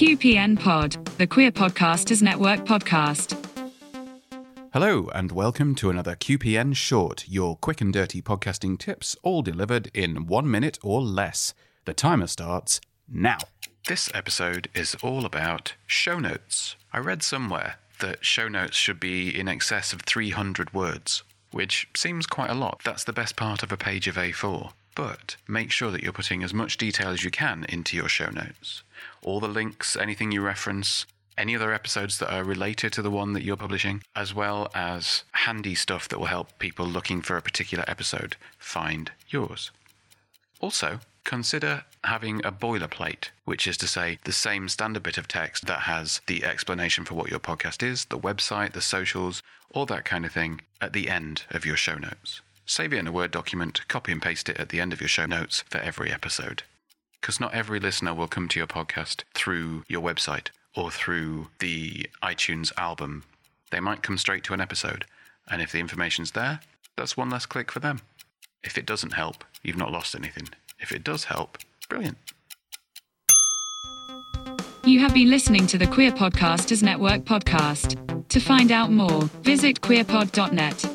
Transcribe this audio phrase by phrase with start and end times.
[0.00, 3.36] QPN Pod, the Queer Podcasters Network podcast.
[4.72, 9.90] Hello, and welcome to another QPN Short, your quick and dirty podcasting tips, all delivered
[9.92, 11.52] in one minute or less.
[11.84, 13.36] The timer starts now.
[13.88, 16.76] This episode is all about show notes.
[16.94, 22.26] I read somewhere that show notes should be in excess of 300 words, which seems
[22.26, 22.80] quite a lot.
[22.84, 24.72] That's the best part of a page of A4.
[24.94, 28.30] But make sure that you're putting as much detail as you can into your show
[28.30, 28.82] notes.
[29.22, 31.06] All the links, anything you reference,
[31.38, 35.24] any other episodes that are related to the one that you're publishing, as well as
[35.32, 39.70] handy stuff that will help people looking for a particular episode find yours.
[40.60, 45.66] Also, consider having a boilerplate, which is to say the same standard bit of text
[45.66, 49.42] that has the explanation for what your podcast is, the website, the socials,
[49.72, 52.40] all that kind of thing at the end of your show notes.
[52.66, 55.08] Save it in a Word document, copy and paste it at the end of your
[55.08, 56.62] show notes for every episode.
[57.20, 62.08] Because not every listener will come to your podcast through your website or through the
[62.22, 63.24] iTunes album.
[63.70, 65.04] They might come straight to an episode,
[65.48, 66.60] and if the information's there,
[66.96, 68.00] that's one less click for them.
[68.62, 70.48] If it doesn't help, you've not lost anything.
[70.78, 71.58] If it does help,
[71.90, 72.16] brilliant.
[74.84, 78.28] You have been listening to the Queer Podcasters Network podcast.
[78.28, 80.89] To find out more, visit queerpod.net.